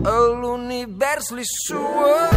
A 0.00 0.16
l'univers 0.40 1.26
li 1.36 1.42
sua. 1.44 2.30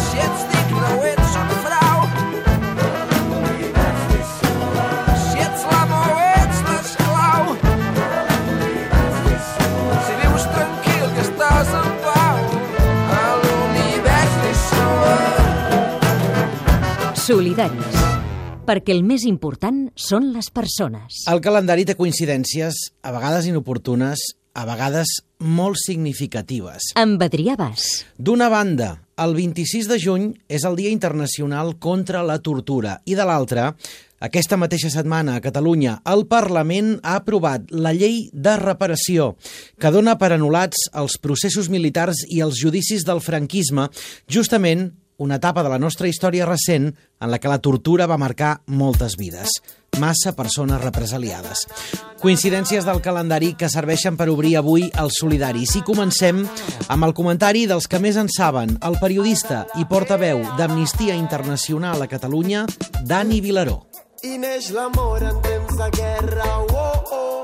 Si 0.00 0.16
ets 0.16 0.44
digne 0.48 0.92
o 0.94 1.02
ets 1.04 1.34
un 1.40 1.50
frau. 1.64 1.98
Si 5.26 5.42
ets 5.44 5.66
l'amo 5.68 5.98
o 6.08 6.14
ets 6.24 6.62
l'esclau. 6.68 7.42
Si 10.06 10.12
vius 10.22 10.46
tranquil 10.54 11.04
que 11.16 11.22
estàs 11.26 11.68
en 11.80 11.90
pau. 12.06 12.38
A 13.18 13.26
l'univers 13.42 14.38
li 14.44 14.54
sua. 14.62 15.18
Solidaris. 17.26 17.98
Perquè 18.64 18.96
el 18.96 19.04
més 19.04 19.28
important 19.28 19.84
són 20.00 20.32
les 20.32 20.48
persones. 20.48 21.26
El 21.28 21.44
calendari 21.44 21.84
té 21.84 21.92
coincidències, 21.98 22.72
a 23.04 23.12
vegades 23.12 23.44
inoportunes, 23.52 24.24
a 24.54 24.64
vegades 24.68 25.10
molt 25.42 25.76
significatives. 25.82 26.92
Amb 26.96 27.22
Adrià 27.26 27.58
Bas. 27.58 28.04
D'una 28.16 28.48
banda, 28.48 28.94
el 29.20 29.34
26 29.36 29.90
de 29.90 29.98
juny 30.00 30.30
és 30.48 30.64
el 30.64 30.78
Dia 30.78 30.94
Internacional 30.94 31.74
contra 31.82 32.22
la 32.26 32.38
Tortura 32.38 33.00
i 33.04 33.18
de 33.18 33.26
l'altra, 33.26 33.72
aquesta 34.24 34.56
mateixa 34.56 34.88
setmana 34.88 35.34
a 35.36 35.42
Catalunya, 35.44 35.98
el 36.08 36.24
Parlament 36.30 36.94
ha 37.02 37.18
aprovat 37.20 37.66
la 37.74 37.92
llei 37.92 38.30
de 38.32 38.54
reparació 38.56 39.34
que 39.76 39.92
dona 39.92 40.14
per 40.16 40.30
anul·lats 40.32 40.88
els 40.96 41.18
processos 41.20 41.68
militars 41.68 42.22
i 42.32 42.40
els 42.40 42.56
judicis 42.62 43.04
del 43.04 43.20
franquisme, 43.20 43.90
justament 44.30 44.92
una 45.16 45.36
etapa 45.36 45.62
de 45.62 45.70
la 45.70 45.78
nostra 45.78 46.08
història 46.08 46.46
recent 46.46 46.90
en 47.20 47.30
la 47.30 47.38
que 47.38 47.48
la 47.48 47.60
tortura 47.62 48.06
va 48.10 48.18
marcar 48.18 48.60
moltes 48.66 49.16
vides. 49.16 49.60
Massa 50.00 50.34
persones 50.34 50.80
represaliades. 50.82 51.66
Coincidències 52.20 52.86
del 52.86 53.00
calendari 53.04 53.52
que 53.54 53.70
serveixen 53.70 54.18
per 54.18 54.28
obrir 54.32 54.56
avui 54.58 54.88
els 55.00 55.20
solidaris. 55.20 55.76
I 55.78 55.84
comencem 55.86 56.42
amb 56.88 57.06
el 57.06 57.14
comentari 57.14 57.66
dels 57.70 57.86
que 57.86 58.00
més 58.02 58.18
en 58.18 58.30
saben, 58.32 58.78
el 58.82 58.98
periodista 59.00 59.64
i 59.78 59.86
portaveu 59.86 60.42
d'Amnistia 60.58 61.14
Internacional 61.14 62.02
a 62.02 62.10
Catalunya, 62.10 62.66
Dani 63.04 63.40
Vilaró. 63.44 63.84
I 64.24 64.38
neix 64.40 64.72
l'amor 64.72 65.22
en 65.22 65.40
temps 65.44 65.76
de 65.78 65.90
guerra, 65.94 66.50
oh, 66.72 66.92
oh. 67.12 67.43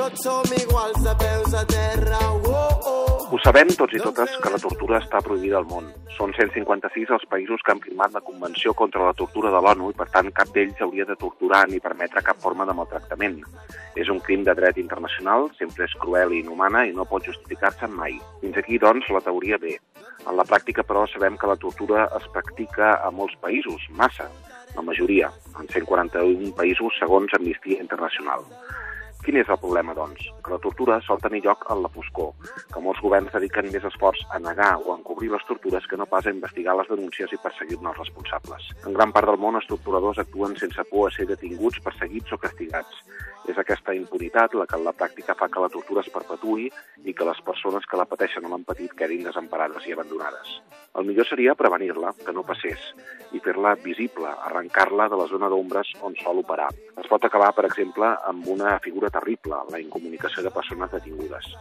Tots 0.00 0.22
som 0.24 0.52
iguals 0.56 1.02
de 1.04 1.12
peus 1.20 1.52
a 1.52 1.60
terra, 1.68 2.18
oh, 2.48 2.68
oh. 2.88 3.16
Ho 3.34 3.38
sabem 3.44 3.68
tots 3.76 3.92
i 3.92 3.98
totes 4.00 4.32
que 4.40 4.52
la 4.54 4.60
tortura 4.62 4.96
està 4.96 5.20
prohibida 5.20 5.58
al 5.58 5.66
món. 5.68 5.90
Són 6.14 6.32
156 6.32 7.12
els 7.18 7.26
països 7.28 7.60
que 7.66 7.74
han 7.74 7.82
firmat 7.84 8.16
la 8.16 8.22
Convenció 8.24 8.72
contra 8.78 9.04
la 9.04 9.12
Tortura 9.18 9.52
de 9.52 9.60
l'ONU 9.60 9.90
i, 9.92 9.98
per 9.98 10.08
tant, 10.14 10.32
cap 10.32 10.48
d'ells 10.56 10.80
hauria 10.80 11.04
de 11.04 11.18
torturar 11.20 11.66
ni 11.68 11.82
permetre 11.84 12.24
cap 12.24 12.40
forma 12.40 12.64
de 12.64 12.78
maltractament. 12.80 13.38
És 13.92 14.08
un 14.08 14.24
crim 14.24 14.48
de 14.48 14.56
dret 14.56 14.80
internacional, 14.80 15.50
sempre 15.60 15.84
és 15.84 15.98
cruel 16.00 16.32
i 16.32 16.40
inhumana 16.46 16.86
i 16.88 16.96
no 16.96 17.04
pot 17.04 17.28
justificar-se 17.28 17.92
mai. 17.92 18.16
Fins 18.40 18.56
aquí, 18.56 18.80
doncs, 18.80 19.12
la 19.12 19.20
teoria 19.28 19.60
bé. 19.60 19.76
En 20.24 20.32
la 20.40 20.48
pràctica, 20.48 20.80
però, 20.80 21.04
sabem 21.12 21.36
que 21.36 21.52
la 21.52 21.60
tortura 21.60 22.08
es 22.16 22.32
practica 22.32 22.96
a 23.04 23.12
molts 23.12 23.36
països, 23.44 23.84
massa, 24.00 24.32
la 24.72 24.82
majoria, 24.86 25.28
en 25.60 25.68
141 25.68 26.54
països 26.56 26.96
segons 27.04 27.36
Amnistia 27.36 27.84
Internacional. 27.84 28.48
Quin 29.24 29.36
és 29.36 29.48
el 29.52 29.58
problema, 29.60 29.92
doncs? 29.92 30.22
Que 30.44 30.52
la 30.54 30.58
tortura 30.64 30.96
sol 31.04 31.20
tenir 31.20 31.42
lloc 31.44 31.66
en 31.72 31.82
la 31.84 31.90
foscor, 31.92 32.30
que 32.72 32.80
molts 32.80 33.02
governs 33.04 33.34
dediquen 33.34 33.68
més 33.72 33.84
esforç 33.84 34.22
a 34.32 34.40
negar 34.40 34.70
o 34.80 34.94
a 34.94 34.96
encobrir 34.96 35.28
les 35.34 35.44
tortures 35.48 35.86
que 35.90 35.98
no 36.00 36.06
pas 36.08 36.26
a 36.26 36.32
investigar 36.32 36.76
les 36.78 36.88
denúncies 36.88 37.34
i 37.36 37.40
perseguir-ne 37.42 37.92
els 37.92 38.00
responsables. 38.00 38.70
En 38.86 38.96
gran 38.96 39.12
part 39.12 39.28
del 39.28 39.40
món, 39.42 39.60
els 39.60 39.68
torturadors 39.68 40.22
actuen 40.24 40.56
sense 40.56 40.86
por 40.88 41.08
a 41.10 41.14
ser 41.16 41.28
detinguts, 41.28 41.82
perseguits 41.84 42.32
o 42.32 42.40
castigats. 42.40 43.04
És 43.50 43.58
aquesta 43.58 43.94
impunitat 43.96 44.54
la 44.54 44.66
que 44.70 44.78
en 44.78 44.84
la 44.86 44.92
pràctica 44.94 45.34
fa 45.34 45.48
que 45.50 45.62
la 45.62 45.70
tortura 45.72 46.04
es 46.04 46.10
perpetui 46.14 46.68
i 47.02 47.14
que 47.16 47.26
les 47.26 47.40
persones 47.42 47.86
que 47.90 47.98
la 47.98 48.06
pateixen 48.06 48.46
o 48.46 48.52
l'han 48.52 48.66
patit 48.68 48.94
quedin 48.98 49.24
desemparades 49.26 49.88
i 49.88 49.94
abandonades. 49.96 50.52
El 51.00 51.08
millor 51.08 51.26
seria 51.26 51.56
prevenir-la, 51.58 52.12
que 52.24 52.34
no 52.36 52.44
passés, 52.46 52.90
i 53.34 53.42
fer-la 53.42 53.74
visible, 53.82 54.30
arrencar-la 54.50 55.08
de 55.10 55.18
la 55.18 55.26
zona 55.30 55.50
d'ombres 55.50 55.92
on 56.06 56.14
sol 56.22 56.42
operar. 56.44 56.68
Es 57.02 57.10
pot 57.10 57.26
acabar, 57.26 57.50
per 57.56 57.66
exemple, 57.66 58.12
amb 58.30 58.46
una 58.54 58.78
figura 58.84 59.10
terrible, 59.10 59.64
la 59.70 59.82
incomunicació 59.82 60.46
de 60.46 60.54
persones 60.54 60.92
detingudes. 60.94 61.54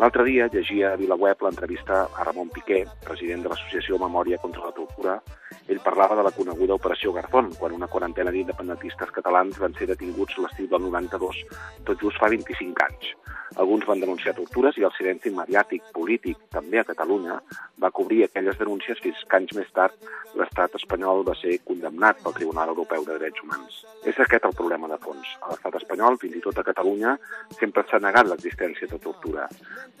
L'altre 0.00 0.24
dia 0.28 0.48
llegia 0.52 0.92
a 0.92 0.98
VilaWeb 1.00 1.44
l'entrevista 1.46 2.06
a 2.16 2.24
Ramon 2.26 2.52
Piqué, 2.52 2.82
president 3.04 3.44
de 3.44 3.52
l'Associació 3.52 4.00
Memòria 4.00 4.40
contra 4.42 4.64
la 4.66 4.76
Tortura. 4.76 5.20
Ell 5.68 5.82
parlava 5.84 6.16
de 6.18 6.24
la 6.26 6.34
coneguda 6.34 6.74
Operació 6.74 7.12
Garzón, 7.14 7.52
quan 7.58 7.76
una 7.76 7.90
quarantena 7.92 8.32
d'independentistes 8.34 9.14
catalans 9.14 9.60
van 9.62 9.76
ser 9.78 9.90
detinguts 9.92 10.38
l'estiu 10.42 10.66
del 10.72 10.88
92, 10.88 11.44
tot 11.86 12.02
just 12.02 12.18
fa 12.18 12.30
25 12.32 12.86
anys. 12.88 13.12
Alguns 13.60 13.84
van 13.84 14.00
denunciar 14.00 14.32
tortures 14.34 14.78
i 14.80 14.84
el 14.86 14.92
silenci 14.96 15.30
mediàtic, 15.36 15.84
polític, 15.92 16.38
també 16.54 16.80
a 16.80 16.86
Catalunya, 16.88 17.36
va 17.82 17.90
cobrir 17.92 18.22
aquelles 18.24 18.56
denúncies 18.58 19.00
fins 19.04 19.20
que 19.28 19.38
anys 19.38 19.52
més 19.58 19.68
tard 19.76 19.96
l'estat 20.38 20.78
espanyol 20.78 21.20
va 21.26 21.34
ser 21.36 21.58
condemnat 21.68 22.22
pel 22.24 22.36
Tribunal 22.38 22.72
Europeu 22.72 23.04
de 23.04 23.18
Drets 23.18 23.42
Humans. 23.44 23.82
És 24.08 24.20
aquest 24.24 24.46
el 24.48 24.56
problema 24.56 24.88
de 24.88 24.96
fons. 25.02 25.34
A 25.42 25.52
l'estat 25.52 25.76
espanyol, 25.82 26.16
fins 26.22 26.38
i 26.38 26.44
tot 26.44 26.58
a 26.58 26.64
Catalunya, 26.64 27.16
sempre 27.58 27.84
s'ha 27.90 28.00
negat 28.00 28.30
l'existència 28.30 28.88
de 28.88 29.00
tortura. 29.02 29.48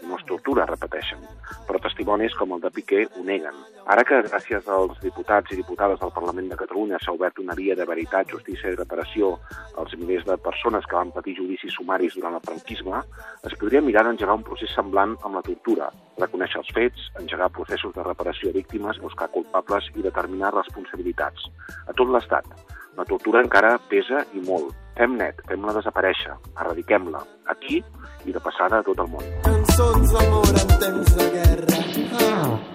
No 0.06 0.16
es 0.16 0.24
tortura, 0.30 0.66
repeteixen, 0.70 1.20
però 1.68 1.82
testimonis 1.82 2.36
com 2.38 2.56
el 2.56 2.64
de 2.64 2.72
Piqué 2.72 3.04
ho 3.04 3.26
neguen. 3.28 3.58
Ara 3.92 4.06
que, 4.08 4.22
gràcies 4.30 4.68
als 4.78 4.96
diputats 5.04 5.51
i 5.52 5.58
diputades 5.60 6.00
del 6.00 6.12
Parlament 6.14 6.48
de 6.50 6.56
Catalunya, 6.58 6.98
s'ha 7.02 7.14
obert 7.14 7.38
una 7.42 7.54
via 7.58 7.76
de 7.78 7.86
veritat, 7.88 8.30
justícia 8.32 8.72
i 8.72 8.76
reparació 8.78 9.34
als 9.78 9.94
milers 10.00 10.24
de 10.28 10.36
persones 10.40 10.86
que 10.88 10.96
van 10.96 11.12
patir 11.14 11.36
judicis 11.38 11.76
sumaris 11.76 12.16
durant 12.18 12.38
el 12.38 12.44
franquisme, 12.46 13.02
es 13.48 13.56
podria 13.60 13.84
mirar 13.84 14.04
d'engegar 14.06 14.36
un 14.38 14.44
procés 14.46 14.72
semblant 14.74 15.16
amb 15.22 15.38
la 15.38 15.44
tortura, 15.46 15.90
reconèixer 16.18 16.60
els 16.62 16.72
fets, 16.76 17.08
engegar 17.20 17.52
processos 17.56 17.94
de 17.96 18.06
reparació 18.06 18.50
a 18.50 18.56
víctimes, 18.58 19.00
buscar 19.02 19.30
culpables 19.34 19.90
i 19.96 20.04
determinar 20.04 20.54
responsabilitats. 20.56 21.48
A 21.86 21.92
tot 21.92 22.12
l'Estat. 22.12 22.48
La 22.96 23.06
tortura 23.08 23.40
encara 23.40 23.78
pesa 23.88 24.24
i 24.36 24.42
molt. 24.44 24.74
Fem 24.98 25.16
net, 25.16 25.38
fem-la 25.48 25.72
desaparèixer, 25.78 26.34
erradiquem-la, 26.52 27.22
aquí 27.48 27.80
i 28.28 28.34
de 28.34 28.42
passada 28.44 28.82
a 28.82 28.86
tot 28.86 29.00
el 29.00 29.08
món. 29.14 29.24
Cançons 29.46 30.12
d'amor 30.12 30.52
en 30.52 30.76
temps 30.82 31.16
de 31.16 31.30
guerra. 31.38 31.72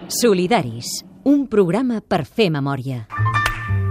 Solidaris. 0.08 1.04
Un 1.28 1.42
programa 1.52 1.98
per 2.00 2.22
fer 2.24 2.46
memòria. 2.56 3.02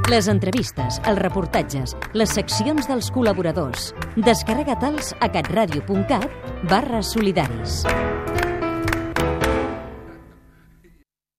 Les 0.09 0.29
entrevistes, 0.33 0.97
els 1.05 1.21
reportatges, 1.21 1.93
les 2.17 2.33
seccions 2.33 2.89
dels 2.89 3.11
col·laboradors. 3.13 3.91
Descarrega-te'ls 4.17 5.13
a 5.21 5.29
catradio.cat 5.35 6.65
barra 6.73 7.03
solidaris. 7.05 7.83